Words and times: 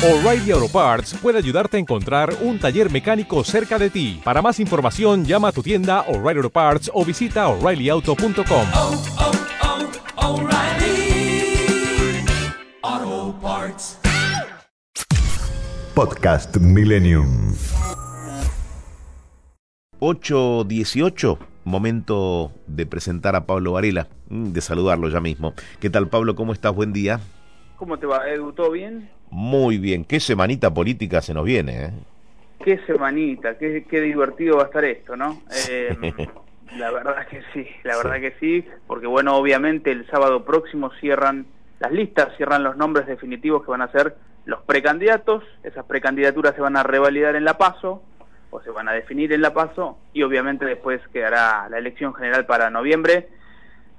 O'Reilly 0.00 0.52
Auto 0.52 0.68
Parts 0.68 1.12
puede 1.20 1.38
ayudarte 1.38 1.76
a 1.76 1.80
encontrar 1.80 2.32
un 2.42 2.60
taller 2.60 2.88
mecánico 2.88 3.42
cerca 3.42 3.80
de 3.80 3.90
ti. 3.90 4.20
Para 4.22 4.40
más 4.40 4.60
información, 4.60 5.24
llama 5.24 5.48
a 5.48 5.52
tu 5.52 5.60
tienda 5.60 6.02
O'Reilly 6.02 6.38
Auto 6.38 6.50
Parts 6.50 6.88
o 6.94 7.04
visita 7.04 7.48
oreillyauto.com. 7.48 8.66
oh, 8.76 9.02
oh, 13.02 13.38
Parts. 13.42 13.98
Podcast 15.96 16.56
Millennium. 16.58 17.54
8.18, 19.98 21.38
momento 21.64 22.52
de 22.68 22.86
presentar 22.86 23.34
a 23.34 23.46
Pablo 23.46 23.72
Varela, 23.72 24.06
mm, 24.28 24.52
de 24.52 24.60
saludarlo 24.60 25.08
ya 25.08 25.20
mismo. 25.20 25.54
¿Qué 25.80 25.90
tal 25.90 26.06
Pablo? 26.06 26.36
¿Cómo 26.36 26.52
estás? 26.52 26.72
Buen 26.72 26.92
día. 26.92 27.18
¿Cómo 27.76 27.98
te 27.98 28.06
va, 28.06 28.28
Edu? 28.28 28.52
¿Todo 28.52 28.70
bien? 28.70 29.17
Muy 29.30 29.78
bien, 29.78 30.04
qué 30.04 30.20
semanita 30.20 30.72
política 30.72 31.20
se 31.20 31.34
nos 31.34 31.44
viene. 31.44 31.84
¿eh? 31.84 31.90
Qué 32.64 32.78
semanita, 32.86 33.56
qué, 33.58 33.84
qué 33.88 34.00
divertido 34.00 34.56
va 34.56 34.64
a 34.64 34.66
estar 34.66 34.84
esto, 34.84 35.16
¿no? 35.16 35.40
Eh, 35.68 35.96
la 36.76 36.90
verdad 36.90 37.26
que 37.28 37.42
sí, 37.52 37.66
la 37.84 37.96
verdad 37.96 38.20
que 38.20 38.34
sí, 38.40 38.64
porque 38.86 39.06
bueno, 39.06 39.36
obviamente 39.36 39.90
el 39.90 40.06
sábado 40.08 40.44
próximo 40.44 40.90
cierran 41.00 41.46
las 41.78 41.92
listas, 41.92 42.36
cierran 42.36 42.64
los 42.64 42.76
nombres 42.76 43.06
definitivos 43.06 43.64
que 43.64 43.70
van 43.70 43.82
a 43.82 43.92
ser 43.92 44.16
los 44.44 44.62
precandidatos, 44.62 45.44
esas 45.62 45.84
precandidaturas 45.84 46.54
se 46.54 46.60
van 46.60 46.76
a 46.76 46.82
revalidar 46.82 47.36
en 47.36 47.44
la 47.44 47.58
PASO, 47.58 48.02
o 48.50 48.62
se 48.62 48.70
van 48.70 48.88
a 48.88 48.92
definir 48.92 49.32
en 49.32 49.42
la 49.42 49.52
PASO, 49.52 49.98
y 50.12 50.22
obviamente 50.22 50.64
después 50.64 51.00
quedará 51.12 51.68
la 51.68 51.78
elección 51.78 52.14
general 52.14 52.46
para 52.46 52.70
noviembre. 52.70 53.28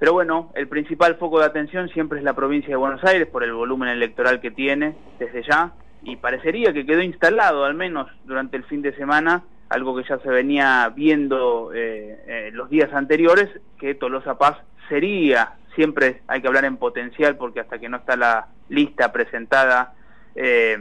Pero 0.00 0.14
bueno, 0.14 0.50
el 0.54 0.66
principal 0.66 1.16
foco 1.16 1.40
de 1.40 1.44
atención 1.44 1.90
siempre 1.90 2.18
es 2.18 2.24
la 2.24 2.32
provincia 2.32 2.70
de 2.70 2.76
Buenos 2.76 3.04
Aires 3.04 3.28
por 3.28 3.44
el 3.44 3.52
volumen 3.52 3.90
electoral 3.90 4.40
que 4.40 4.50
tiene 4.50 4.96
desde 5.18 5.42
ya 5.42 5.74
y 6.02 6.16
parecería 6.16 6.72
que 6.72 6.86
quedó 6.86 7.02
instalado 7.02 7.66
al 7.66 7.74
menos 7.74 8.10
durante 8.24 8.56
el 8.56 8.64
fin 8.64 8.80
de 8.80 8.96
semana 8.96 9.44
algo 9.68 9.94
que 9.94 10.08
ya 10.08 10.18
se 10.18 10.30
venía 10.30 10.90
viendo 10.96 11.72
eh, 11.74 12.18
eh, 12.26 12.50
los 12.54 12.70
días 12.70 12.90
anteriores, 12.94 13.50
que 13.78 13.94
Tolosa 13.94 14.38
Paz 14.38 14.56
sería, 14.88 15.52
siempre 15.74 16.22
hay 16.26 16.40
que 16.40 16.48
hablar 16.48 16.64
en 16.64 16.78
potencial 16.78 17.36
porque 17.36 17.60
hasta 17.60 17.78
que 17.78 17.90
no 17.90 17.98
está 17.98 18.16
la 18.16 18.48
lista 18.70 19.12
presentada, 19.12 19.92
eh, 20.34 20.78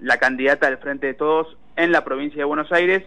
la 0.00 0.18
candidata 0.18 0.66
del 0.66 0.78
Frente 0.78 1.06
de 1.06 1.14
Todos 1.14 1.56
en 1.76 1.92
la 1.92 2.04
provincia 2.04 2.38
de 2.38 2.44
Buenos 2.44 2.72
Aires, 2.72 3.04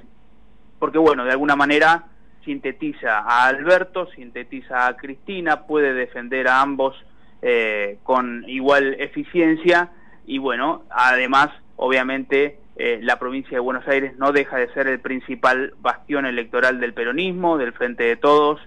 porque 0.79 0.97
bueno, 0.97 1.25
de 1.25 1.31
alguna 1.31 1.57
manera 1.57 2.05
sintetiza 2.43 3.19
a 3.19 3.47
Alberto, 3.47 4.07
sintetiza 4.15 4.87
a 4.87 4.97
Cristina, 4.97 5.67
puede 5.67 5.93
defender 5.93 6.47
a 6.47 6.61
ambos 6.61 6.95
eh, 7.41 7.97
con 8.03 8.43
igual 8.47 8.95
eficiencia 8.99 9.91
y 10.25 10.37
bueno, 10.37 10.83
además, 10.89 11.49
obviamente, 11.75 12.59
eh, 12.75 12.99
la 13.01 13.17
provincia 13.17 13.51
de 13.57 13.59
Buenos 13.59 13.87
Aires 13.87 14.17
no 14.17 14.31
deja 14.31 14.57
de 14.57 14.71
ser 14.73 14.87
el 14.87 14.99
principal 14.99 15.73
bastión 15.81 16.25
electoral 16.25 16.79
del 16.79 16.93
peronismo, 16.93 17.57
del 17.57 17.73
Frente 17.73 18.03
de 18.03 18.15
Todos 18.15 18.61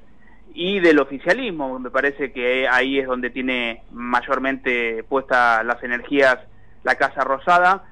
y 0.54 0.80
del 0.80 0.98
oficialismo. 0.98 1.78
Me 1.78 1.90
parece 1.90 2.32
que 2.32 2.68
ahí 2.68 2.98
es 2.98 3.06
donde 3.06 3.30
tiene 3.30 3.82
mayormente 3.90 5.04
puestas 5.08 5.64
las 5.64 5.82
energías 5.82 6.38
la 6.84 6.96
Casa 6.96 7.22
Rosada 7.24 7.84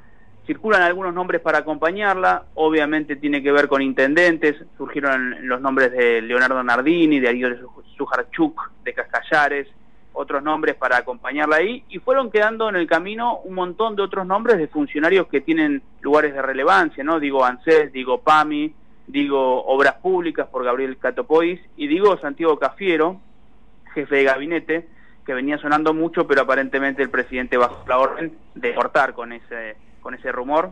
circulan 0.47 0.83
algunos 0.83 1.15
nombres 1.15 1.41
para 1.41 1.59
acompañarla, 1.59 2.45
obviamente 2.55 3.17
tiene 3.17 3.43
que 3.43 3.53
ver 3.53 3.69
con 3.69 3.83
intendentes, 3.83 4.57
surgieron 4.77 5.47
los 5.47 5.61
nombres 5.61 5.93
de 5.93 6.23
Leonardo 6.23 6.63
Nardini, 6.63 7.21
de 7.21 7.29
Ariel 7.29 7.61
Sujarchuk, 7.97 8.71
de 8.83 8.95
Cascallares, 8.95 9.69
otros 10.13 10.43
nombres 10.43 10.75
para 10.75 10.97
acompañarla 10.97 11.57
ahí, 11.57 11.85
y 11.89 11.99
fueron 11.99 12.31
quedando 12.31 12.69
en 12.69 12.77
el 12.77 12.87
camino 12.87 13.39
un 13.45 13.55
montón 13.55 13.97
de 13.97 14.03
otros 14.03 14.27
nombres 14.27 14.59
de 14.59 14.67
funcionarios 14.67 15.29
que 15.29 15.41
tienen 15.41 15.83
lugares 16.01 16.35
de 16.35 16.43
relevancia, 16.43 17.05
¿no? 17.05 17.21
Digo 17.21 17.45
ANSES, 17.45 17.93
digo 17.93 18.21
PAMI, 18.21 18.75
digo 19.07 19.65
Obras 19.67 19.95
Públicas 19.95 20.49
por 20.49 20.65
Gabriel 20.65 20.99
Catopois, 20.99 21.61
y 21.77 21.87
digo 21.87 22.19
Santiago 22.19 22.59
Cafiero, 22.59 23.21
jefe 23.95 24.17
de 24.17 24.25
gabinete, 24.25 24.89
que 25.25 25.35
venía 25.35 25.59
sonando 25.59 25.95
mucho, 25.95 26.27
pero 26.27 26.43
aparentemente 26.43 27.03
el 27.03 27.11
presidente 27.11 27.57
bajó 27.57 27.85
la 27.87 27.99
orden 27.99 28.33
de 28.55 28.75
cortar 28.75 29.15
con 29.15 29.33
ese 29.33 29.77
con 30.01 30.15
ese 30.15 30.33
rumor, 30.33 30.71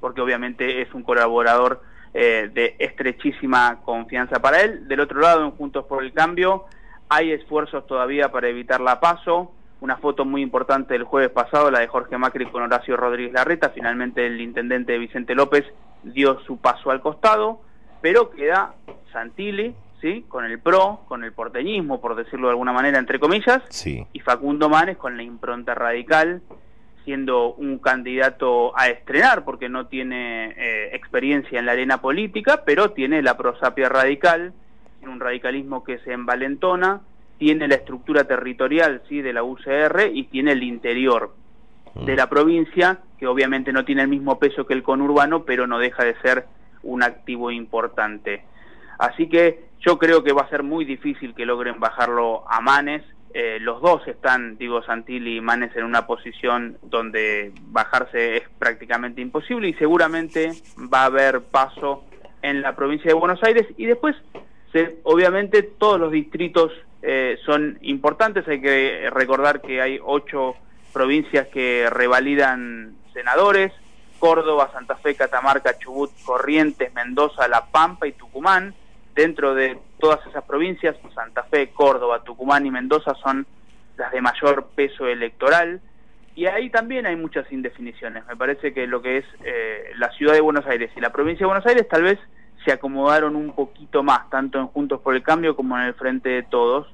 porque 0.00 0.20
obviamente 0.20 0.82
es 0.82 0.92
un 0.94 1.02
colaborador 1.02 1.82
eh, 2.14 2.50
de 2.52 2.76
estrechísima 2.78 3.80
confianza 3.84 4.40
para 4.40 4.60
él. 4.62 4.88
Del 4.88 5.00
otro 5.00 5.20
lado, 5.20 5.44
en 5.44 5.50
Juntos 5.52 5.84
por 5.86 6.02
el 6.02 6.12
Cambio, 6.12 6.64
hay 7.08 7.32
esfuerzos 7.32 7.86
todavía 7.86 8.30
para 8.30 8.48
evitar 8.48 8.80
la 8.80 9.00
paso. 9.00 9.52
Una 9.80 9.96
foto 9.98 10.24
muy 10.24 10.40
importante 10.40 10.94
del 10.94 11.04
jueves 11.04 11.30
pasado, 11.30 11.70
la 11.70 11.80
de 11.80 11.86
Jorge 11.88 12.16
Macri 12.16 12.46
con 12.46 12.62
Horacio 12.62 12.96
Rodríguez 12.96 13.34
Larreta. 13.34 13.68
Finalmente 13.70 14.26
el 14.26 14.40
intendente 14.40 14.96
Vicente 14.96 15.34
López 15.34 15.64
dio 16.02 16.40
su 16.40 16.56
paso 16.58 16.90
al 16.90 17.00
costado, 17.02 17.60
pero 18.00 18.30
queda 18.30 18.74
Santilli, 19.12 19.74
¿sí? 20.00 20.24
con 20.28 20.44
el 20.46 20.58
PRO, 20.60 21.00
con 21.08 21.24
el 21.24 21.32
porteñismo, 21.32 22.00
por 22.00 22.14
decirlo 22.16 22.46
de 22.46 22.52
alguna 22.52 22.72
manera, 22.72 22.98
entre 22.98 23.18
comillas, 23.18 23.62
Sí. 23.68 24.06
y 24.12 24.20
Facundo 24.20 24.68
Manes 24.70 24.96
con 24.96 25.16
la 25.16 25.22
impronta 25.22 25.74
radical, 25.74 26.40
siendo 27.06 27.54
un 27.54 27.78
candidato 27.78 28.76
a 28.76 28.88
estrenar 28.88 29.44
porque 29.44 29.68
no 29.68 29.86
tiene 29.86 30.54
eh, 30.56 30.90
experiencia 30.92 31.58
en 31.58 31.66
la 31.66 31.72
arena 31.72 32.00
política, 32.00 32.64
pero 32.66 32.90
tiene 32.90 33.22
la 33.22 33.36
prosapia 33.36 33.88
radical, 33.88 34.52
tiene 34.98 35.14
un 35.14 35.20
radicalismo 35.20 35.84
que 35.84 35.98
se 36.00 36.12
envalentona, 36.12 37.00
tiene 37.38 37.68
la 37.68 37.76
estructura 37.76 38.24
territorial 38.24 39.02
sí 39.08 39.22
de 39.22 39.32
la 39.32 39.44
UCR 39.44 40.10
y 40.12 40.24
tiene 40.24 40.52
el 40.52 40.64
interior 40.64 41.32
de 41.94 42.16
la 42.16 42.28
provincia, 42.28 42.98
que 43.18 43.26
obviamente 43.26 43.72
no 43.72 43.84
tiene 43.84 44.02
el 44.02 44.08
mismo 44.08 44.38
peso 44.38 44.66
que 44.66 44.74
el 44.74 44.82
conurbano, 44.82 45.44
pero 45.44 45.66
no 45.66 45.78
deja 45.78 46.04
de 46.04 46.14
ser 46.20 46.46
un 46.82 47.04
activo 47.04 47.52
importante. 47.52 48.42
Así 48.98 49.28
que 49.28 49.66
yo 49.80 49.96
creo 49.96 50.24
que 50.24 50.32
va 50.32 50.42
a 50.42 50.50
ser 50.50 50.64
muy 50.64 50.84
difícil 50.84 51.34
que 51.34 51.46
logren 51.46 51.78
bajarlo 51.78 52.44
a 52.50 52.60
Manes. 52.60 53.02
Eh, 53.38 53.58
los 53.60 53.82
dos 53.82 54.00
están, 54.08 54.56
digo, 54.56 54.82
Santilli 54.82 55.36
y 55.36 55.40
Manes 55.42 55.76
en 55.76 55.84
una 55.84 56.06
posición 56.06 56.78
donde 56.84 57.52
bajarse 57.66 58.38
es 58.38 58.44
prácticamente 58.58 59.20
imposible 59.20 59.68
y 59.68 59.74
seguramente 59.74 60.52
va 60.90 61.02
a 61.02 61.04
haber 61.04 61.42
paso 61.42 62.04
en 62.40 62.62
la 62.62 62.74
provincia 62.74 63.08
de 63.08 63.12
Buenos 63.14 63.42
Aires 63.42 63.66
y 63.76 63.84
después, 63.84 64.16
se- 64.72 64.96
obviamente, 65.02 65.62
todos 65.62 66.00
los 66.00 66.12
distritos 66.12 66.72
eh, 67.02 67.36
son 67.44 67.78
importantes. 67.82 68.48
Hay 68.48 68.62
que 68.62 69.10
recordar 69.12 69.60
que 69.60 69.82
hay 69.82 69.98
ocho 70.02 70.54
provincias 70.94 71.46
que 71.48 71.88
revalidan 71.90 72.94
senadores, 73.12 73.70
Córdoba, 74.18 74.70
Santa 74.72 74.96
Fe, 74.96 75.14
Catamarca, 75.14 75.76
Chubut, 75.78 76.10
Corrientes, 76.24 76.94
Mendoza, 76.94 77.46
La 77.48 77.66
Pampa 77.66 78.06
y 78.06 78.12
Tucumán. 78.12 78.74
Dentro 79.16 79.54
de 79.54 79.78
todas 79.98 80.24
esas 80.26 80.44
provincias, 80.44 80.94
Santa 81.14 81.42
Fe, 81.44 81.70
Córdoba, 81.70 82.22
Tucumán 82.22 82.66
y 82.66 82.70
Mendoza 82.70 83.14
son 83.14 83.46
las 83.96 84.12
de 84.12 84.20
mayor 84.20 84.68
peso 84.74 85.06
electoral. 85.06 85.80
Y 86.34 86.44
ahí 86.44 86.68
también 86.68 87.06
hay 87.06 87.16
muchas 87.16 87.50
indefiniciones. 87.50 88.26
Me 88.26 88.36
parece 88.36 88.74
que 88.74 88.86
lo 88.86 89.00
que 89.00 89.18
es 89.18 89.24
eh, 89.42 89.90
la 89.96 90.10
ciudad 90.12 90.34
de 90.34 90.42
Buenos 90.42 90.66
Aires 90.66 90.90
y 90.94 91.00
la 91.00 91.10
provincia 91.10 91.44
de 91.44 91.46
Buenos 91.46 91.66
Aires 91.66 91.88
tal 91.88 92.02
vez 92.02 92.18
se 92.62 92.72
acomodaron 92.72 93.36
un 93.36 93.54
poquito 93.54 94.02
más, 94.02 94.28
tanto 94.28 94.58
en 94.58 94.66
Juntos 94.66 95.00
por 95.00 95.16
el 95.16 95.22
Cambio 95.22 95.56
como 95.56 95.78
en 95.78 95.84
el 95.84 95.94
Frente 95.94 96.28
de 96.28 96.42
Todos, 96.42 96.86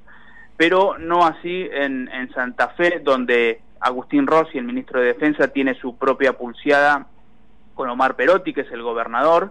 pero 0.57 0.99
no 0.99 1.27
así 1.27 1.69
en, 1.73 2.09
en 2.13 2.33
Santa 2.33 2.69
Fe, 2.69 3.01
donde 3.03 3.63
Agustín 3.81 4.29
Rossi, 4.29 4.59
el 4.59 4.65
ministro 4.65 5.01
de 5.01 5.07
Defensa, 5.07 5.49
tiene 5.49 5.75
su 5.75 5.97
propia 5.97 6.35
pulseada 6.35 7.09
con 7.75 7.89
Omar 7.89 8.15
Perotti, 8.15 8.53
que 8.53 8.61
es 8.61 8.71
el 8.71 8.83
gobernador. 8.83 9.51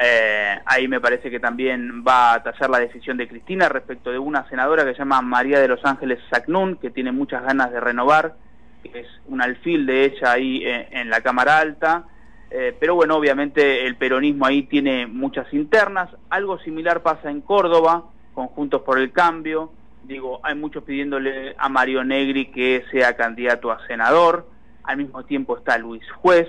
Eh, 0.00 0.58
ahí 0.64 0.86
me 0.86 1.00
parece 1.00 1.28
que 1.28 1.40
también 1.40 2.04
va 2.06 2.34
a 2.34 2.42
tallar 2.42 2.70
la 2.70 2.78
decisión 2.78 3.16
de 3.16 3.26
Cristina 3.26 3.68
respecto 3.68 4.12
de 4.12 4.18
una 4.18 4.48
senadora 4.48 4.84
que 4.84 4.92
se 4.92 4.98
llama 4.98 5.20
María 5.22 5.58
de 5.58 5.66
los 5.66 5.84
Ángeles 5.84 6.20
Sacnún, 6.30 6.76
que 6.76 6.90
tiene 6.90 7.10
muchas 7.10 7.42
ganas 7.42 7.72
de 7.72 7.80
renovar, 7.80 8.36
que 8.82 9.00
es 9.00 9.08
un 9.26 9.42
alfil 9.42 9.86
de 9.86 10.04
ella 10.04 10.32
ahí 10.32 10.62
eh, 10.64 10.88
en 10.92 11.10
la 11.10 11.20
Cámara 11.20 11.58
Alta. 11.58 12.04
Eh, 12.50 12.74
pero 12.78 12.94
bueno, 12.94 13.16
obviamente 13.16 13.86
el 13.86 13.96
peronismo 13.96 14.46
ahí 14.46 14.62
tiene 14.62 15.06
muchas 15.06 15.52
internas. 15.52 16.10
Algo 16.30 16.58
similar 16.60 17.02
pasa 17.02 17.30
en 17.30 17.40
Córdoba, 17.40 18.04
con 18.34 18.46
Juntos 18.46 18.82
por 18.82 18.98
el 18.98 19.10
Cambio. 19.10 19.72
Digo, 20.04 20.40
hay 20.44 20.54
muchos 20.54 20.84
pidiéndole 20.84 21.56
a 21.58 21.68
Mario 21.68 22.04
Negri 22.04 22.46
que 22.52 22.84
sea 22.92 23.16
candidato 23.16 23.72
a 23.72 23.84
senador. 23.88 24.48
Al 24.84 24.96
mismo 24.96 25.24
tiempo 25.24 25.58
está 25.58 25.76
Luis 25.76 26.08
Juez. 26.12 26.48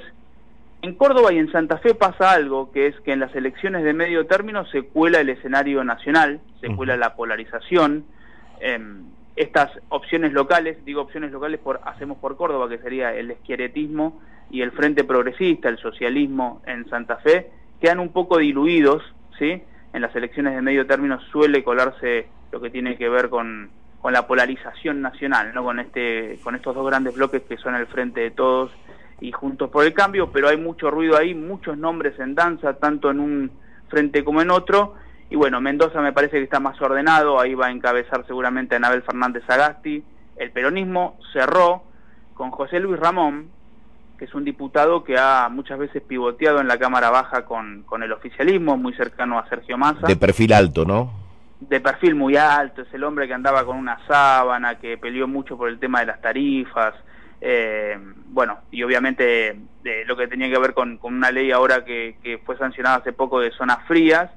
En 0.81 0.95
Córdoba 0.95 1.33
y 1.33 1.37
en 1.37 1.51
Santa 1.51 1.77
Fe 1.79 1.93
pasa 1.93 2.31
algo, 2.31 2.71
que 2.71 2.87
es 2.87 2.99
que 3.01 3.11
en 3.11 3.19
las 3.19 3.35
elecciones 3.35 3.83
de 3.83 3.93
medio 3.93 4.25
término 4.27 4.65
se 4.67 4.83
cuela 4.83 5.19
el 5.19 5.29
escenario 5.29 5.83
nacional, 5.83 6.39
se 6.61 6.73
cuela 6.73 6.95
la 6.95 7.15
polarización. 7.15 8.05
Eh, 8.61 8.79
estas 9.35 9.71
opciones 9.89 10.33
locales, 10.33 10.83
digo 10.83 11.01
opciones 11.01 11.31
locales 11.31 11.59
por 11.59 11.79
Hacemos 11.85 12.17
por 12.17 12.37
Córdoba, 12.37 12.67
que 12.67 12.77
sería 12.77 13.13
el 13.13 13.31
esquieretismo 13.31 14.21
y 14.51 14.61
el 14.61 14.71
Frente 14.71 15.03
Progresista, 15.03 15.69
el 15.69 15.77
socialismo 15.77 16.61
en 16.65 16.89
Santa 16.89 17.17
Fe, 17.17 17.49
quedan 17.79 17.99
un 17.99 18.11
poco 18.11 18.37
diluidos, 18.37 19.01
¿sí? 19.37 19.61
En 19.93 20.01
las 20.01 20.15
elecciones 20.15 20.55
de 20.55 20.61
medio 20.61 20.85
término 20.85 21.19
suele 21.31 21.63
colarse 21.63 22.27
lo 22.51 22.59
que 22.59 22.69
tiene 22.69 22.97
que 22.97 23.07
ver 23.07 23.29
con, 23.29 23.69
con 24.01 24.11
la 24.11 24.27
polarización 24.27 25.01
nacional, 25.01 25.53
¿no? 25.53 25.63
Con, 25.63 25.79
este, 25.79 26.39
con 26.43 26.55
estos 26.55 26.75
dos 26.75 26.85
grandes 26.85 27.15
bloques 27.15 27.41
que 27.43 27.57
son 27.57 27.75
el 27.75 27.87
Frente 27.87 28.21
de 28.21 28.31
Todos 28.31 28.71
y 29.21 29.31
Juntos 29.31 29.69
por 29.69 29.85
el 29.85 29.93
Cambio, 29.93 30.31
pero 30.31 30.49
hay 30.49 30.57
mucho 30.57 30.89
ruido 30.89 31.17
ahí, 31.17 31.33
muchos 31.33 31.77
nombres 31.77 32.19
en 32.19 32.35
danza, 32.35 32.73
tanto 32.73 33.11
en 33.11 33.19
un 33.19 33.51
frente 33.89 34.23
como 34.23 34.41
en 34.41 34.51
otro. 34.51 34.95
Y 35.29 35.35
bueno, 35.35 35.61
Mendoza 35.61 36.01
me 36.01 36.13
parece 36.13 36.37
que 36.37 36.43
está 36.43 36.59
más 36.59 36.81
ordenado, 36.81 37.39
ahí 37.39 37.53
va 37.53 37.67
a 37.67 37.71
encabezar 37.71 38.25
seguramente 38.25 38.75
a 38.75 38.77
Anabel 38.77 39.03
Fernández 39.03 39.43
Agasti. 39.47 40.03
El 40.37 40.51
peronismo 40.51 41.19
cerró 41.33 41.83
con 42.33 42.51
José 42.51 42.79
Luis 42.79 42.99
Ramón, 42.99 43.49
que 44.17 44.25
es 44.25 44.33
un 44.33 44.43
diputado 44.43 45.03
que 45.03 45.17
ha 45.17 45.47
muchas 45.49 45.77
veces 45.77 46.01
pivoteado 46.01 46.59
en 46.59 46.67
la 46.67 46.77
Cámara 46.77 47.09
Baja 47.09 47.45
con, 47.45 47.83
con 47.83 48.03
el 48.03 48.11
oficialismo, 48.11 48.77
muy 48.77 48.93
cercano 48.93 49.37
a 49.37 49.47
Sergio 49.47 49.77
Massa. 49.77 50.07
De 50.07 50.15
perfil 50.15 50.53
alto, 50.53 50.85
¿no? 50.85 51.11
De 51.59 51.79
perfil 51.79 52.15
muy 52.15 52.37
alto, 52.37 52.81
es 52.81 52.93
el 52.93 53.03
hombre 53.03 53.27
que 53.27 53.33
andaba 53.33 53.65
con 53.65 53.77
una 53.77 53.99
sábana, 54.07 54.75
que 54.79 54.97
peleó 54.97 55.27
mucho 55.27 55.57
por 55.57 55.69
el 55.69 55.77
tema 55.77 55.99
de 55.99 56.07
las 56.07 56.21
tarifas, 56.21 56.95
eh, 57.41 57.97
bueno, 58.27 58.59
y 58.71 58.83
obviamente 58.83 59.57
de 59.83 60.05
lo 60.05 60.17
que 60.17 60.27
tenía 60.27 60.49
que 60.49 60.59
ver 60.59 60.73
con, 60.73 60.97
con 60.97 61.13
una 61.13 61.31
ley 61.31 61.51
ahora 61.51 61.85
que, 61.85 62.17
que, 62.21 62.37
fue 62.39 62.57
sancionada 62.57 62.97
hace 62.97 63.13
poco 63.13 63.39
de 63.39 63.51
zonas 63.51 63.79
frías, 63.87 64.29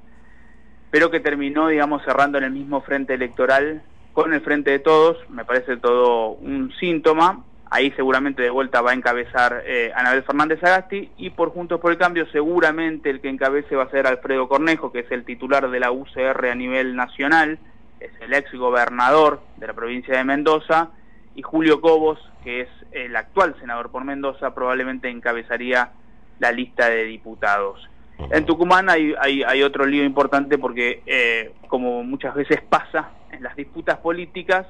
pero 0.89 1.11
que 1.11 1.19
terminó, 1.19 1.67
digamos, 1.67 2.03
cerrando 2.03 2.37
en 2.37 2.45
el 2.45 2.51
mismo 2.51 2.81
frente 2.81 3.13
electoral 3.13 3.83
con 4.13 4.33
el 4.33 4.41
frente 4.41 4.71
de 4.71 4.79
todos, 4.79 5.17
me 5.29 5.43
parece 5.43 5.77
todo 5.77 6.29
un 6.29 6.71
síntoma, 6.79 7.43
ahí 7.71 7.91
seguramente 7.95 8.43
de 8.43 8.51
vuelta 8.51 8.81
va 8.81 8.91
a 8.91 8.93
encabezar 8.93 9.63
eh, 9.65 9.91
Anabel 9.95 10.23
Fernández 10.23 10.63
Agasti, 10.63 11.09
y 11.17 11.31
por 11.31 11.49
Juntos 11.49 11.81
por 11.81 11.91
el 11.91 11.97
Cambio 11.97 12.27
seguramente 12.31 13.09
el 13.09 13.19
que 13.19 13.29
encabece 13.29 13.75
va 13.75 13.83
a 13.83 13.89
ser 13.89 14.05
Alfredo 14.05 14.47
Cornejo, 14.47 14.91
que 14.91 14.99
es 14.99 15.11
el 15.11 15.25
titular 15.25 15.69
de 15.69 15.79
la 15.79 15.91
UCR 15.91 16.45
a 16.45 16.55
nivel 16.55 16.95
nacional, 16.95 17.57
es 17.99 18.11
el 18.21 18.33
ex 18.33 18.53
gobernador 18.53 19.41
de 19.57 19.67
la 19.67 19.73
provincia 19.73 20.15
de 20.15 20.23
Mendoza, 20.23 20.91
y 21.35 21.41
Julio 21.41 21.81
Cobos, 21.81 22.19
que 22.43 22.61
es 22.61 22.69
el 22.91 23.15
actual 23.15 23.55
senador 23.59 23.89
por 23.91 24.03
Mendoza, 24.03 24.53
probablemente 24.53 25.09
encabezaría 25.09 25.91
la 26.39 26.51
lista 26.51 26.89
de 26.89 27.03
diputados. 27.05 27.89
En 28.31 28.45
Tucumán 28.45 28.89
hay, 28.89 29.13
hay, 29.19 29.43
hay 29.43 29.63
otro 29.63 29.85
lío 29.85 30.03
importante 30.03 30.57
porque, 30.57 31.01
eh, 31.05 31.53
como 31.67 32.03
muchas 32.03 32.35
veces 32.35 32.61
pasa 32.61 33.11
en 33.31 33.43
las 33.43 33.55
disputas 33.55 33.97
políticas, 33.97 34.67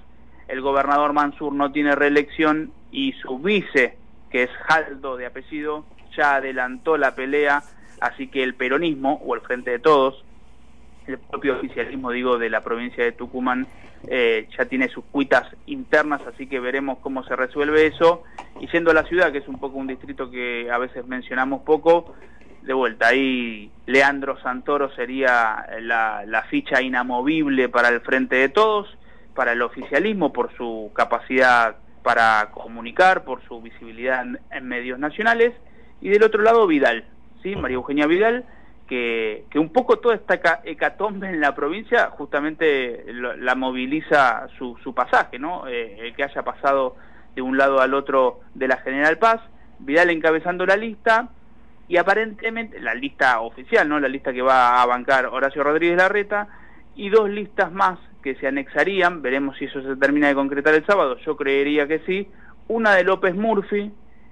el 0.48 0.62
gobernador 0.62 1.14
Mansur 1.14 1.54
no 1.54 1.72
tiene 1.72 1.96
reelección 1.96 2.72
y 2.92 3.14
su 3.14 3.40
vice, 3.40 3.98
que 4.30 4.44
es 4.44 4.50
Jaldo 4.66 5.18
de 5.18 5.26
apellido, 5.26 5.86
ya 6.16 6.36
adelantó 6.36 6.98
la 6.98 7.16
pelea, 7.16 7.64
así 8.00 8.28
que 8.28 8.44
el 8.44 8.56
peronismo, 8.56 9.22
o 9.26 9.36
el 9.36 9.42
Frente 9.42 9.72
de 9.72 9.80
Todos, 9.80 10.24
el 11.08 11.18
propio 11.18 11.58
oficialismo, 11.58 12.12
digo, 12.12 12.38
de 12.38 12.50
la 12.50 12.62
provincia 12.62 13.04
de 13.04 13.12
Tucumán, 13.12 13.68
eh, 14.08 14.48
ya 14.58 14.66
tiene 14.66 14.90
sus 14.90 15.06
cuitas 15.06 15.48
internas, 15.66 16.22
así 16.28 16.48
que 16.48 16.60
veremos 16.60 17.00
cómo 17.00 17.24
se 17.24 17.36
resuelve 17.36 17.86
eso. 17.86 18.24
Y 18.60 18.68
yendo 18.68 18.92
a 18.92 18.94
la 18.94 19.04
ciudad, 19.04 19.32
que 19.32 19.40
es 19.40 19.48
un 19.48 19.60
poco 19.60 19.78
un 19.78 19.88
distrito 19.88 20.30
que 20.30 20.70
a 20.72 20.78
veces 20.78 21.06
mencionamos 21.08 21.62
poco, 21.64 22.14
de 22.62 22.74
vuelta, 22.74 23.08
ahí 23.08 23.70
Leandro 23.86 24.40
Santoro 24.40 24.90
sería 24.96 25.66
la, 25.82 26.24
la 26.26 26.44
ficha 26.44 26.82
inamovible 26.82 27.68
para 27.68 27.90
el 27.90 28.00
frente 28.00 28.38
de 28.38 28.48
todos, 28.48 28.88
para 29.36 29.52
el 29.52 29.62
oficialismo, 29.62 30.32
por 30.32 30.56
su 30.56 30.92
capacidad 30.96 31.76
para 32.04 32.52
comunicar, 32.52 33.24
por 33.24 33.42
su 33.48 33.62
visibilidad 33.62 34.22
en, 34.22 34.40
en 34.52 34.68
medios 34.68 35.00
nacionales, 35.00 35.54
y 36.02 36.10
del 36.10 36.24
otro 36.24 36.42
lado 36.42 36.68
Vidal, 36.68 37.06
¿sí? 37.42 37.56
María 37.56 37.76
Eugenia 37.76 38.08
Vidal, 38.08 38.46
que, 38.88 39.46
un 39.56 39.70
poco 39.70 40.00
toda 40.00 40.16
esta 40.16 40.62
hecatombe 40.64 41.30
en 41.30 41.40
la 41.40 41.56
provincia 41.56 42.10
justamente 42.12 43.06
lo, 43.08 43.36
la 43.36 43.56
moviliza 43.56 44.48
su, 44.58 44.78
su 44.84 44.94
pasaje, 44.94 45.40
¿no? 45.40 45.68
Eh, 45.68 46.08
el 46.08 46.16
que 46.16 46.24
haya 46.24 46.44
pasado 46.44 46.96
de 47.36 47.42
un 47.42 47.58
lado 47.58 47.82
al 47.82 47.94
otro 47.94 48.42
de 48.54 48.68
la 48.68 48.78
General 48.78 49.18
Paz, 49.18 49.42
Vidal 49.80 50.12
encabezando 50.12 50.66
la 50.66 50.76
lista 50.76 51.30
y 51.88 51.98
aparentemente 51.98 52.80
la 52.80 52.94
lista 52.94 53.40
oficial, 53.42 53.90
¿no? 53.90 54.00
La 54.00 54.08
lista 54.08 54.32
que 54.32 54.42
va 54.42 54.82
a 54.82 54.86
bancar 54.86 55.26
Horacio 55.26 55.64
Rodríguez 55.64 55.98
Larreta 55.98 56.48
y 56.96 57.10
dos 57.10 57.30
listas 57.30 57.72
más 57.72 58.00
que 58.22 58.36
se 58.36 58.48
anexarían, 58.48 59.22
veremos 59.22 59.58
si 59.58 59.66
eso 59.66 59.82
se 59.82 59.96
termina 59.98 60.28
de 60.28 60.36
concretar 60.36 60.74
el 60.74 60.86
sábado, 60.86 61.18
yo 61.18 61.36
creería 61.36 61.88
que 61.88 62.00
sí, 62.06 62.30
una 62.68 62.96
de 62.96 63.04
López 63.04 63.36
Murphy 63.36 63.92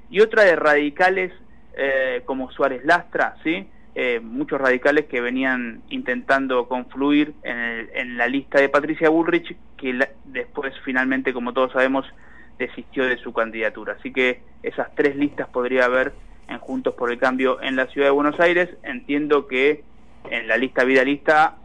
y 0.09 0.21
otra 0.21 0.44
de 0.44 0.56
radicales 0.56 1.33
eh, 1.75 2.21
como 2.25 2.51
Suárez 2.51 2.86
Lastra, 2.86 3.36
¿sí? 3.44 3.68
Eh, 3.94 4.22
muchos 4.24 4.62
radicales 4.62 5.08
que 5.08 5.20
venían 5.20 5.82
intentando 5.90 6.70
confluir 6.70 7.34
en, 7.44 7.58
el, 7.58 7.90
en, 7.94 8.18
la 8.18 8.28
lista 8.28 8.62
de 8.62 8.70
Patricia 8.70 9.10
Bullrich, 9.10 9.54
que 9.76 9.94
la, 9.94 10.08
después 10.24 10.74
finalmente, 10.86 11.34
como 11.34 11.52
todos 11.52 11.74
sabemos, 11.74 12.06
desistió 12.58 13.06
de 13.06 13.18
su 13.18 13.34
candidatura. 13.34 13.98
Así 14.00 14.14
que 14.14 14.42
esas 14.64 14.96
tres 14.96 15.18
listas 15.18 15.50
podría 15.50 15.86
haber 15.86 16.14
en 16.48 16.60
Juntos 16.60 16.94
por 16.94 17.12
el 17.12 17.18
Cambio 17.18 17.62
en 17.62 17.76
la 17.76 17.88
ciudad 17.88 18.08
de 18.08 18.12
Buenos 18.12 18.40
Aires. 18.40 18.70
Entiendo 18.84 19.48
que 19.48 19.84
en 20.30 20.48
la 20.48 20.56
lista 20.56 20.86
vidalista 20.86 21.58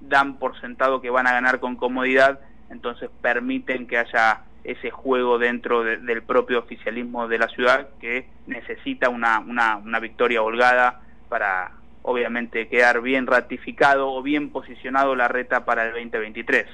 dan 0.00 0.38
por 0.38 0.58
sentado 0.60 1.02
que 1.02 1.10
van 1.10 1.26
a 1.26 1.32
ganar 1.32 1.60
con 1.60 1.76
comodidad, 1.76 2.40
entonces 2.70 3.10
permiten 3.20 3.86
que 3.86 3.98
haya 3.98 4.42
ese 4.64 4.90
juego 4.90 5.38
dentro 5.38 5.82
de, 5.82 5.98
del 5.98 6.22
propio 6.22 6.60
oficialismo 6.60 7.28
de 7.28 7.38
la 7.38 7.48
ciudad 7.48 7.88
que 8.00 8.28
necesita 8.46 9.08
una, 9.08 9.40
una, 9.40 9.76
una 9.76 9.98
victoria 9.98 10.42
holgada 10.42 11.02
para 11.28 11.72
obviamente 12.02 12.68
quedar 12.68 13.00
bien 13.02 13.26
ratificado 13.26 14.12
o 14.12 14.22
bien 14.22 14.50
posicionado 14.50 15.14
la 15.14 15.28
reta 15.28 15.64
para 15.64 15.84
el 15.86 15.92
2023. 15.92 16.66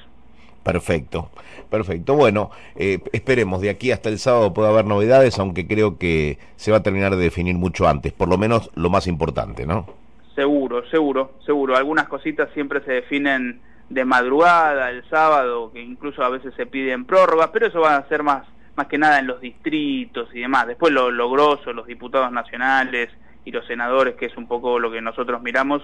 Perfecto, 0.63 1.29
perfecto. 1.69 2.15
Bueno, 2.15 2.49
eh, 2.75 2.99
esperemos, 3.13 3.61
de 3.61 3.69
aquí 3.69 3.91
hasta 3.91 4.09
el 4.09 4.17
sábado 4.17 4.53
puede 4.53 4.69
haber 4.69 4.85
novedades, 4.85 5.37
aunque 5.37 5.67
creo 5.67 5.99
que 5.99 6.39
se 6.55 6.71
va 6.71 6.77
a 6.77 6.83
terminar 6.83 7.15
de 7.15 7.23
definir 7.23 7.55
mucho 7.55 7.87
antes, 7.87 8.13
por 8.13 8.27
lo 8.29 8.37
menos 8.39 8.71
lo 8.73 8.89
más 8.89 9.05
importante, 9.05 9.67
¿no? 9.67 9.85
Seguro, 10.33 10.83
seguro, 10.89 11.33
seguro. 11.45 11.77
Algunas 11.77 12.07
cositas 12.07 12.49
siempre 12.53 12.81
se 12.81 12.93
definen 12.93 13.61
de 13.89 14.05
madrugada, 14.05 14.89
el 14.89 15.07
sábado, 15.09 15.71
que 15.71 15.81
incluso 15.81 16.23
a 16.23 16.29
veces 16.29 16.53
se 16.55 16.65
piden 16.65 17.05
prórrogas, 17.05 17.49
pero 17.53 17.67
eso 17.67 17.81
va 17.81 17.97
a 17.97 18.07
ser 18.07 18.23
más, 18.23 18.47
más 18.75 18.87
que 18.87 18.97
nada 18.97 19.19
en 19.19 19.27
los 19.27 19.39
distritos 19.41 20.29
y 20.33 20.39
demás. 20.39 20.65
Después 20.65 20.91
lo, 20.91 21.11
lo 21.11 21.29
grosso, 21.29 21.73
los 21.73 21.85
diputados 21.85 22.31
nacionales, 22.31 23.09
y 23.45 23.51
los 23.51 23.65
senadores, 23.67 24.15
que 24.15 24.25
es 24.25 24.35
un 24.35 24.47
poco 24.47 24.79
lo 24.79 24.91
que 24.91 25.01
nosotros 25.01 25.41
miramos, 25.41 25.81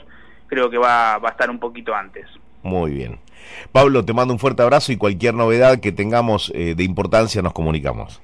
creo 0.47 0.69
que 0.69 0.77
va, 0.77 1.17
va 1.19 1.29
a 1.29 1.31
estar 1.31 1.49
un 1.49 1.59
poquito 1.59 1.95
antes. 1.95 2.27
Muy 2.63 2.91
bien. 2.91 3.19
Pablo, 3.71 4.03
te 4.05 4.13
mando 4.13 4.33
un 4.33 4.39
fuerte 4.39 4.61
abrazo 4.61 4.91
y 4.91 4.97
cualquier 4.97 5.33
novedad 5.33 5.79
que 5.79 5.91
tengamos 5.91 6.51
eh, 6.53 6.75
de 6.75 6.83
importancia 6.83 7.41
nos 7.41 7.53
comunicamos. 7.53 8.21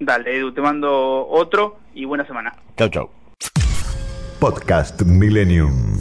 Dale, 0.00 0.36
Edu, 0.36 0.52
te 0.52 0.60
mando 0.60 1.26
otro 1.28 1.78
y 1.94 2.04
buena 2.04 2.26
semana. 2.26 2.54
Chau, 2.76 2.88
chau. 2.88 3.10
Podcast 4.38 5.02
Millennium. 5.02 5.98